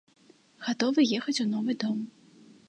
[0.67, 2.03] Гатовы ехаць у новы дом.